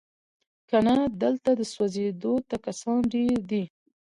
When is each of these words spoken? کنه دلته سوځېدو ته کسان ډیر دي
کنه 0.69 0.95
دلته 1.21 1.51
سوځېدو 1.73 2.33
ته 2.49 2.55
کسان 2.65 2.97
ډیر 3.13 3.37
دي 3.49 3.63